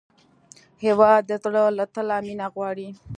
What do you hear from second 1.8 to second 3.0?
تله مینه غواړي.